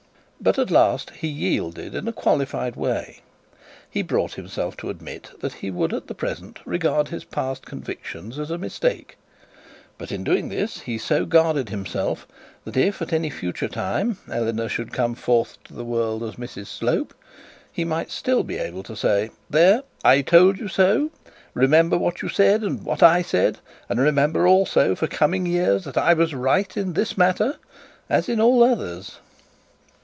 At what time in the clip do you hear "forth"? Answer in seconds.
15.13-15.63